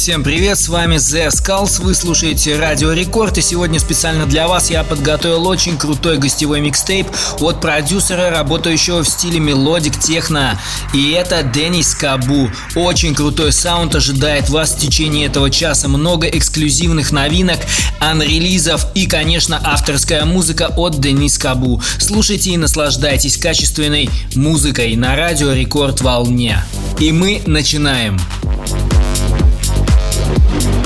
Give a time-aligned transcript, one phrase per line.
[0.00, 4.82] Всем привет, с вами Zeskullz, вы слушаете Радио Рекорд, и сегодня специально для вас я
[4.82, 7.06] подготовил очень крутой гостевой микстейп
[7.38, 10.58] от продюсера, работающего в стиле melodic techno,
[10.94, 12.50] и это Deniz Kabu.
[12.76, 17.58] Очень крутой саунд ожидает вас в течение этого часа, много эксклюзивных новинок,
[17.98, 21.82] анрелизов и, конечно, авторская музыка от Deniz Kabu.
[21.98, 26.64] Слушайте и наслаждайтесь качественной музыкой на Радио Рекорд волне.
[26.98, 28.18] И мы начинаем.
[30.30, 30.79] Thank you.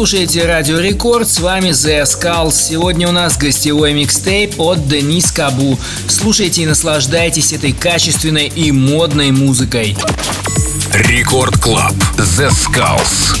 [0.00, 2.52] Слушаете Радио Рекорд, с вами Zeskullz.
[2.52, 5.78] Сегодня у нас гостевой микстейп от Deniz Kabu.
[6.08, 9.94] Слушайте и наслаждайтесь этой качественной и модной музыкой.
[10.94, 13.39] Record Club Zeskullz.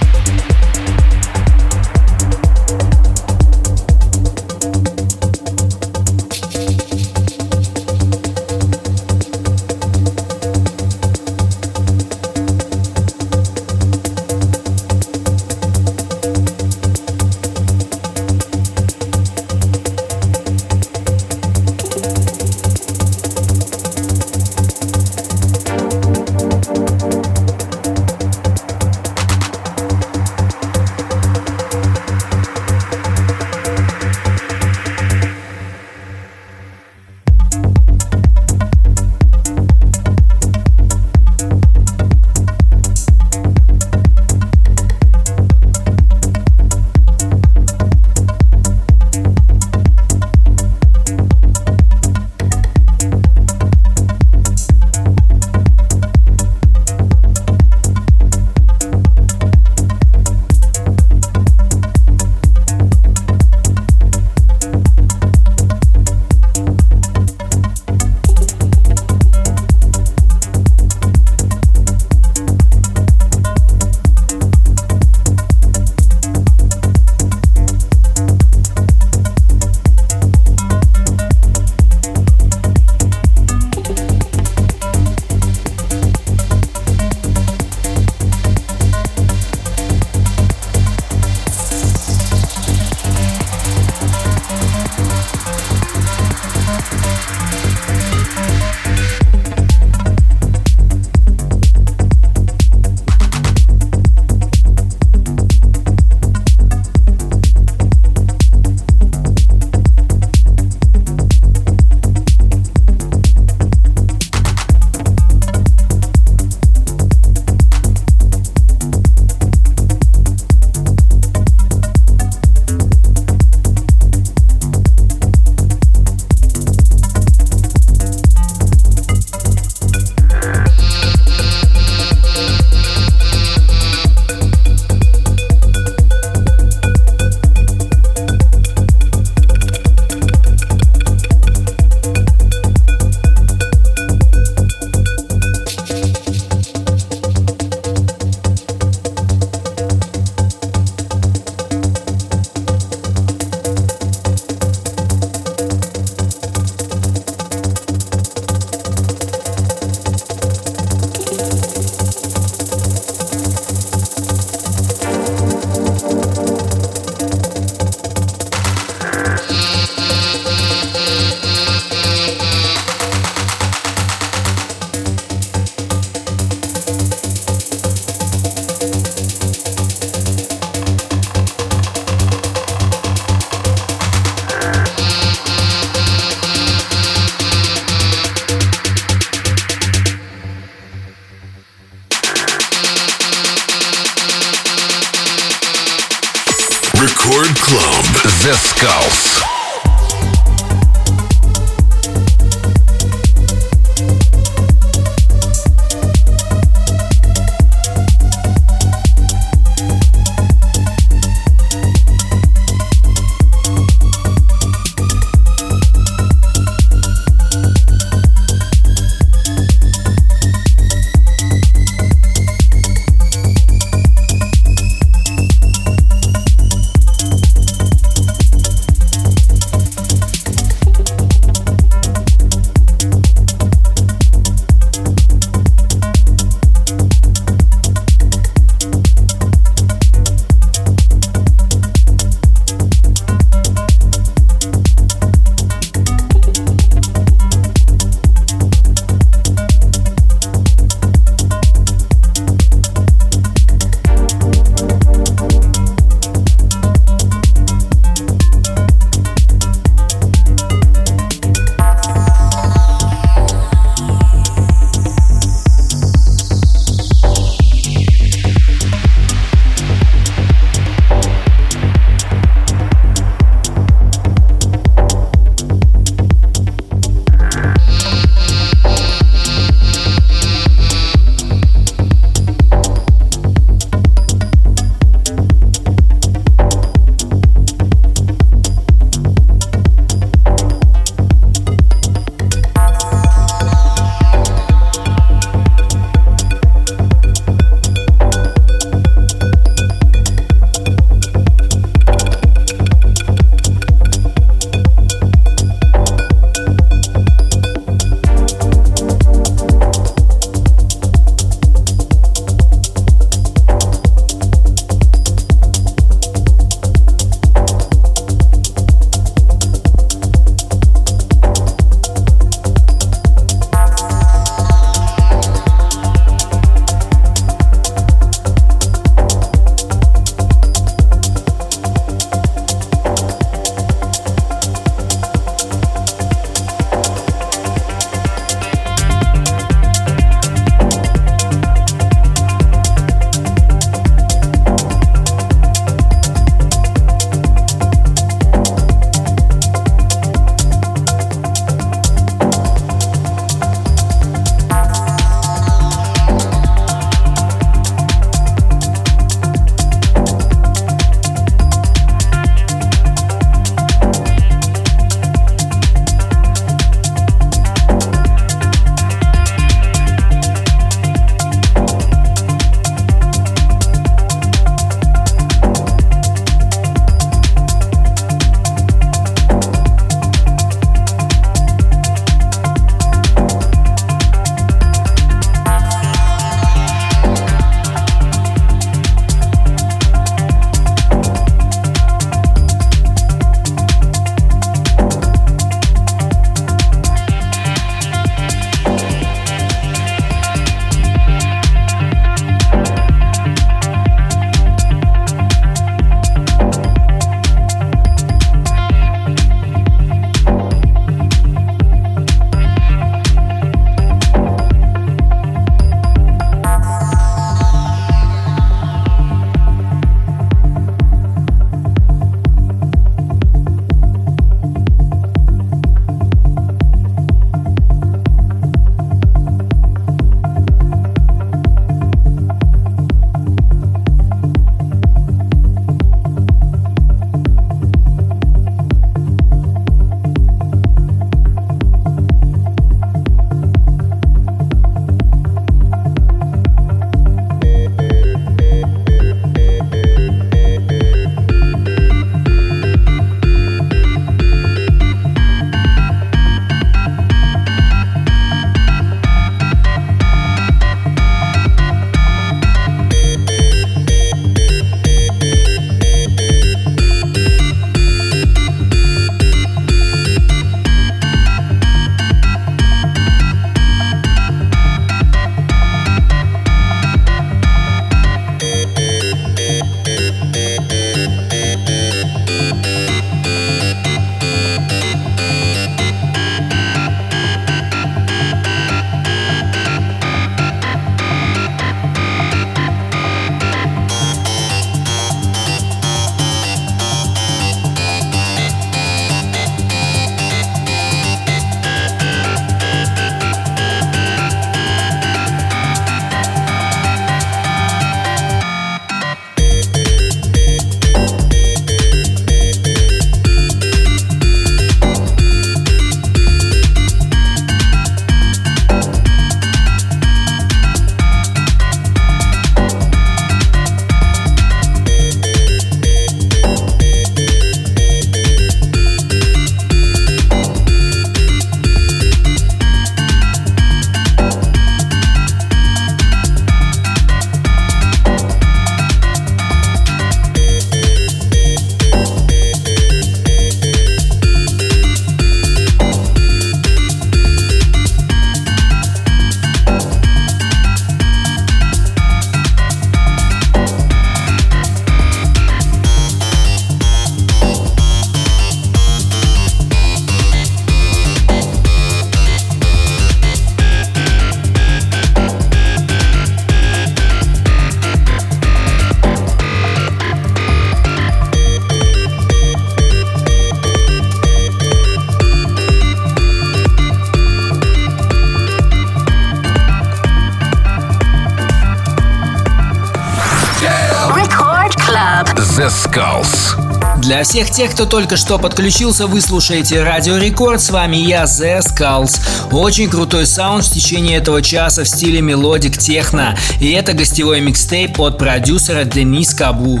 [587.40, 590.82] Для всех тех, кто только что подключился, вы слушаете Радио Рекорд.
[590.82, 592.38] С вами я, Zeskullz.
[592.70, 596.54] Очень крутой саунд в течение этого часа в стиле melodic techno.
[596.82, 600.00] И это гостевой микстейп от продюсера Deniz Kabu.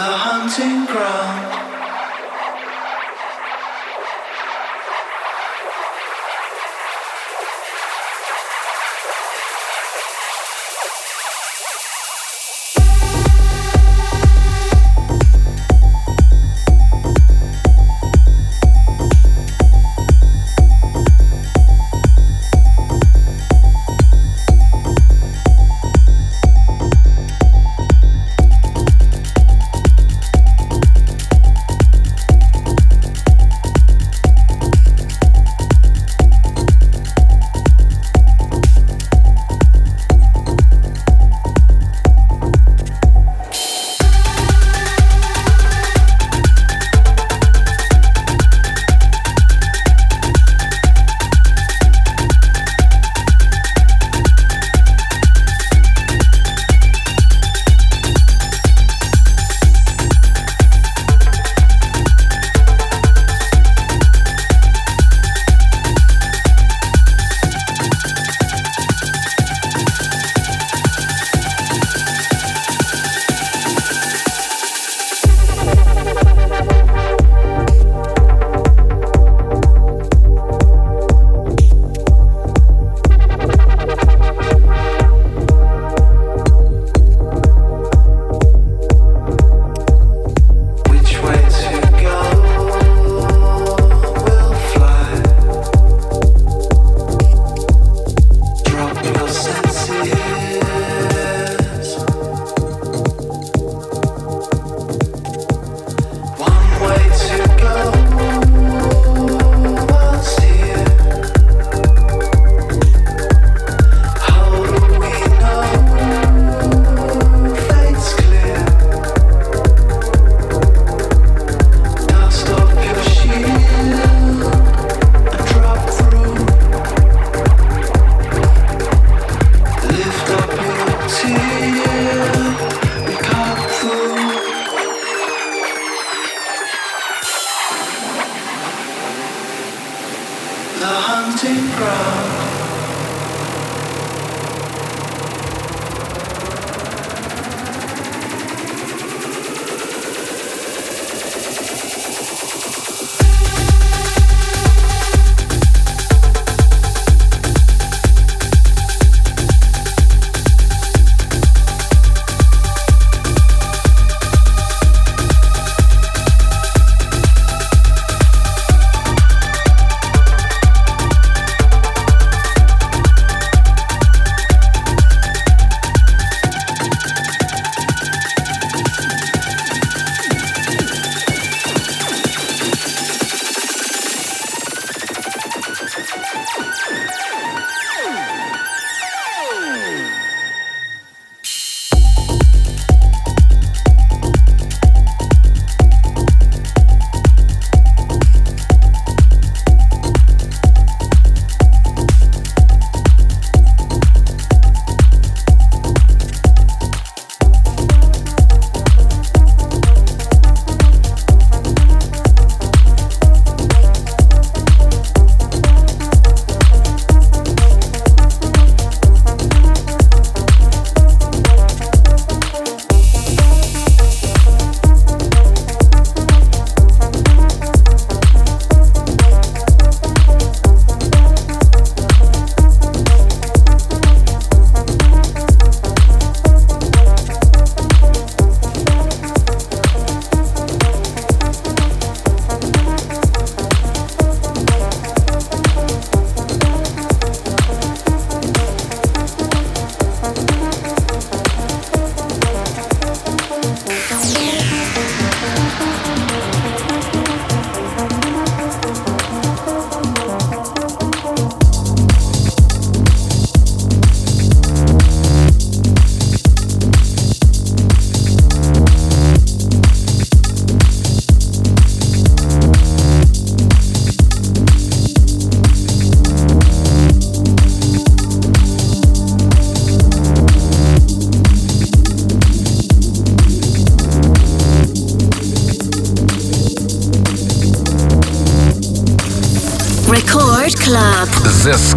[0.00, 1.59] the hunting ground.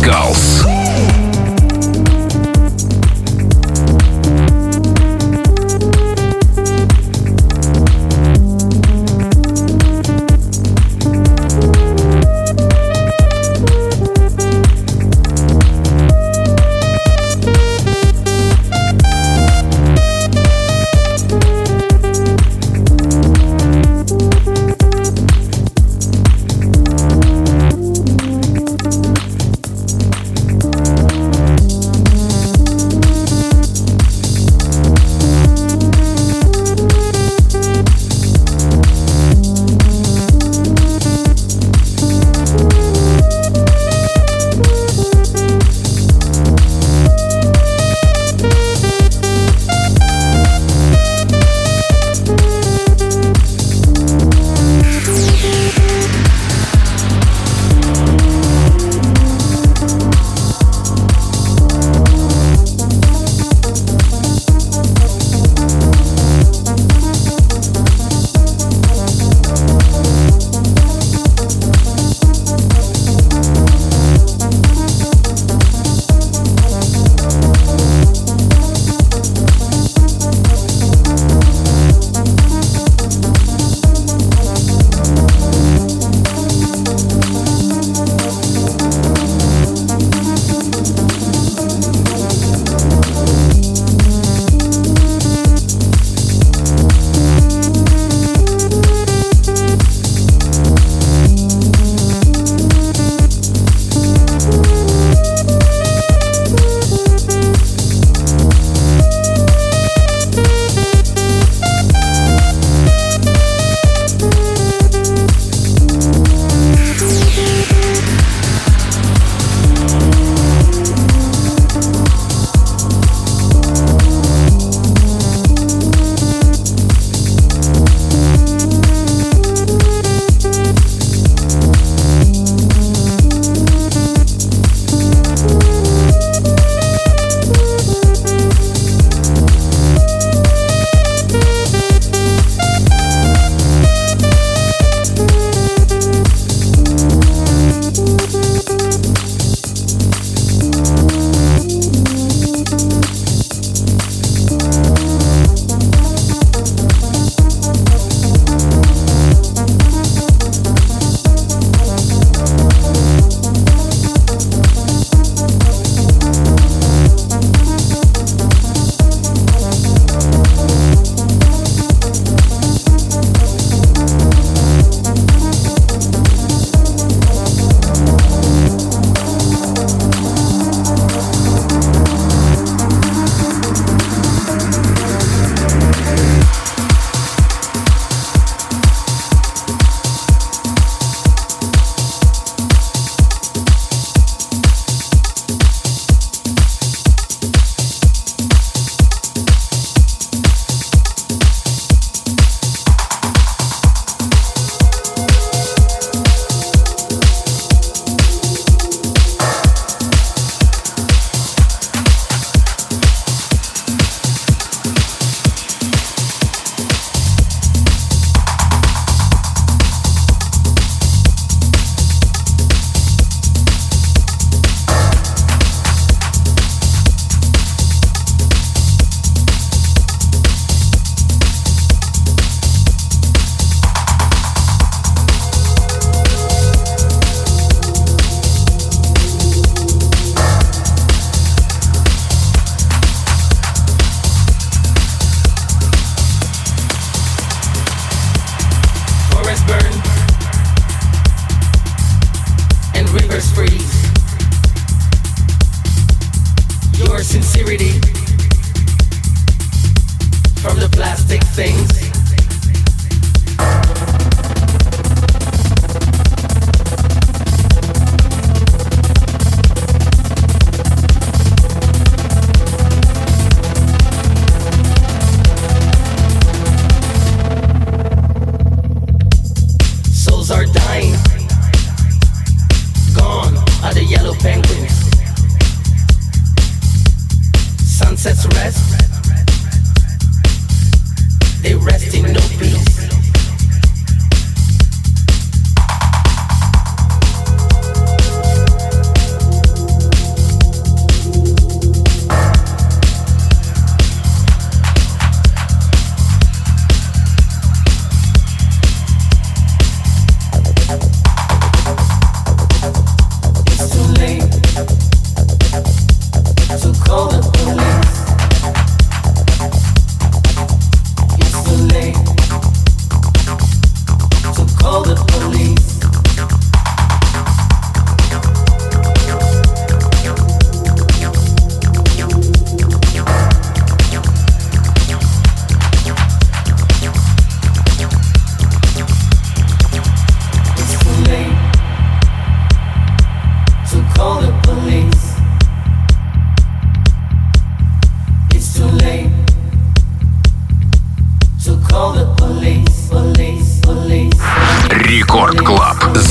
[0.04, 0.63] Girls.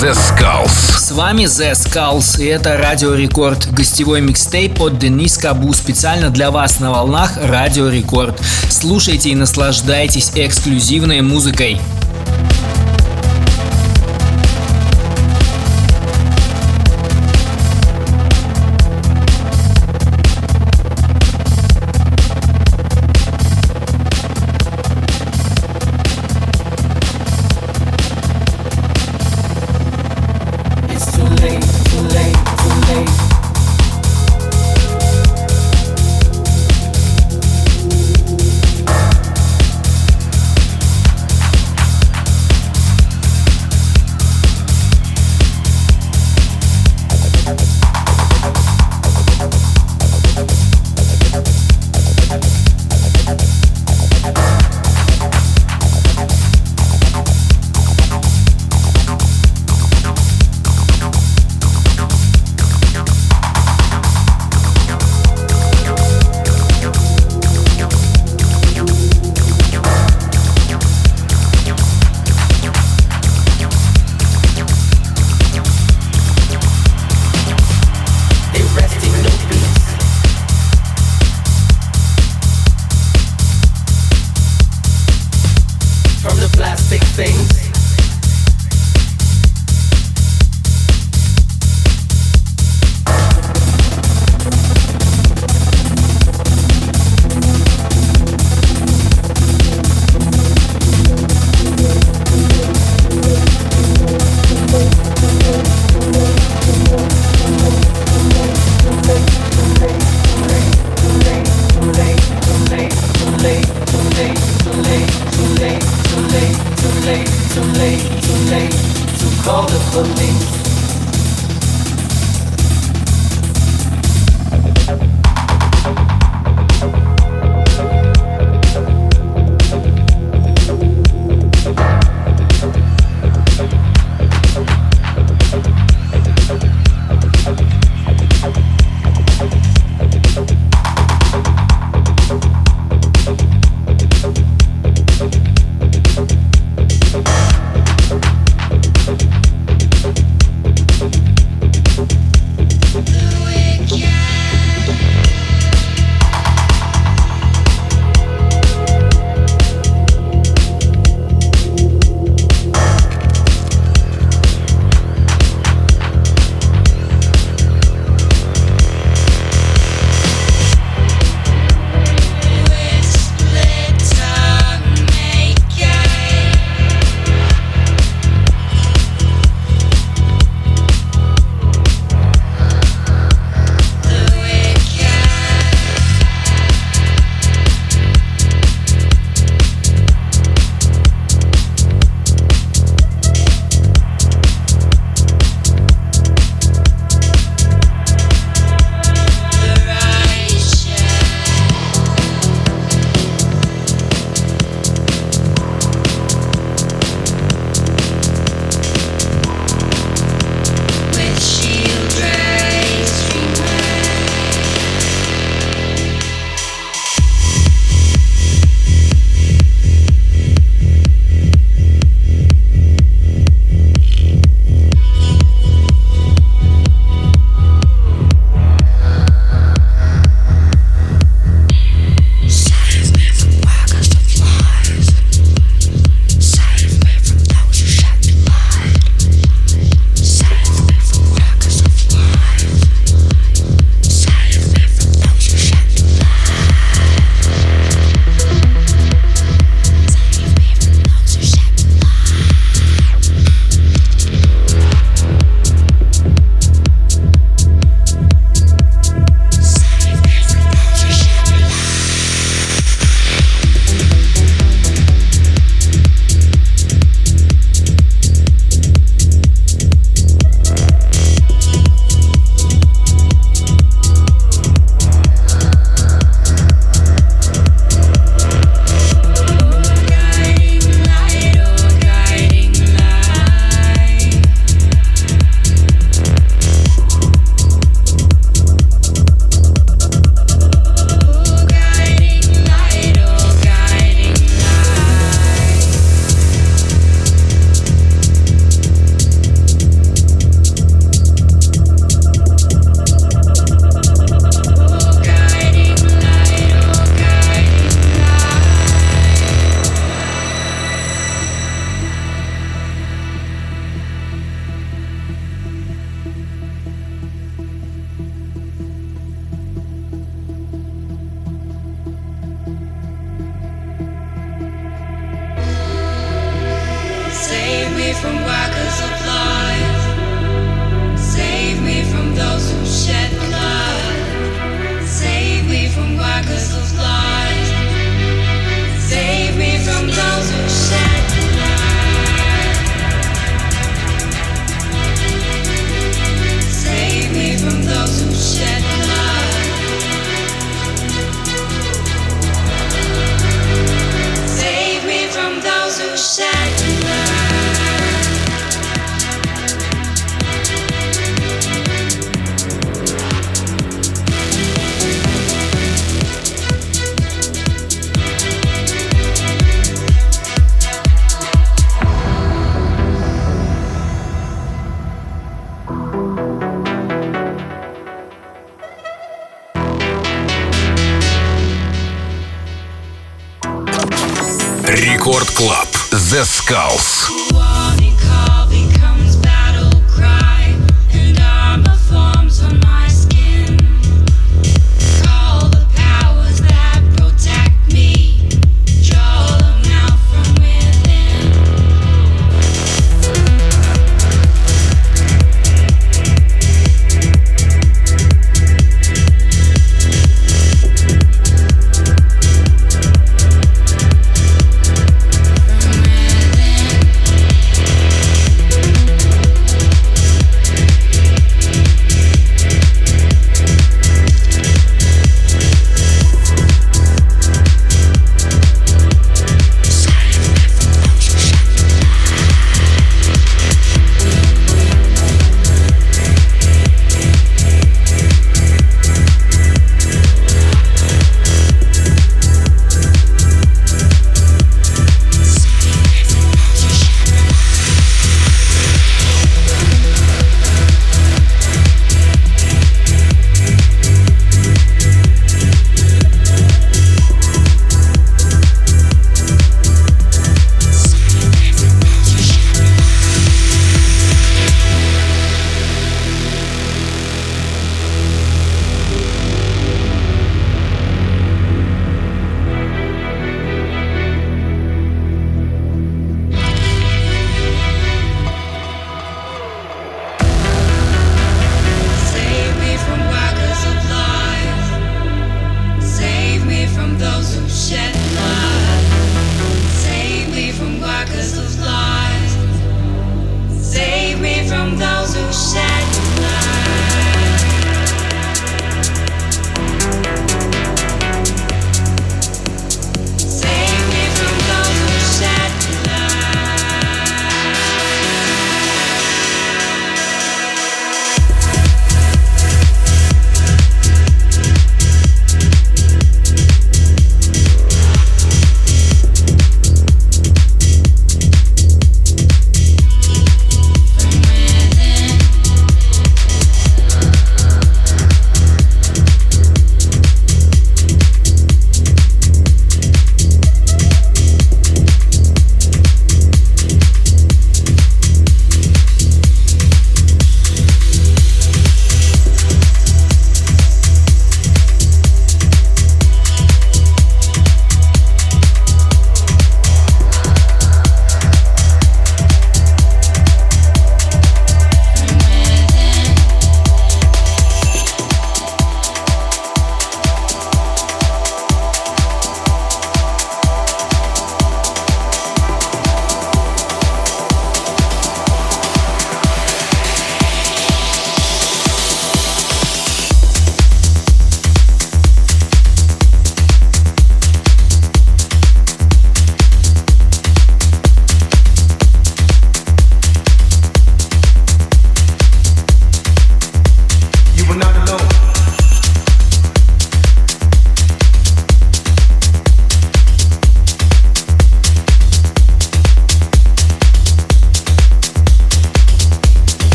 [0.00, 0.96] The Skulls.
[0.98, 6.50] С вами The Skulls, и это Радио Рекорд, гостевой микстейп от Денис Кабу специально для
[6.50, 8.40] вас на волнах Радио Рекорд.
[8.70, 11.82] Слушайте и наслаждайтесь эксклюзивной музыкой.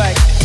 [0.00, 0.39] like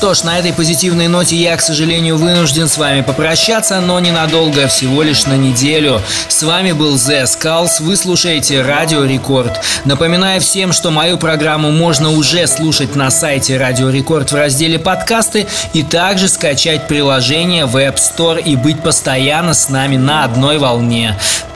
[0.00, 4.66] что ж, на этой позитивной ноте я, к сожалению, вынужден с вами попрощаться, но ненадолго,
[4.66, 6.00] всего лишь на неделю.
[6.26, 9.60] С вами был Zeskullz, вы слушаете Радио Рекорд.
[9.84, 15.46] Напоминаю всем, что мою программу можно уже слушать на сайте Радио Рекорд в разделе подкасты
[15.74, 21.14] и также скачать приложение в App Store и быть постоянно с нами на одной волне.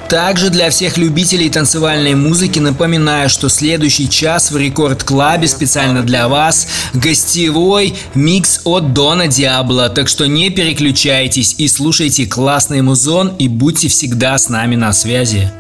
[0.08, 6.02] Также для всех любителей танцевальной музыки напоминаю, что следующий час в Record Club е специально
[6.02, 9.88] для вас гостевой микс от Дона Диабло.
[9.88, 15.50] Так что не переключайтесь и слушайте классный музон и будьте всегда с нами на связи.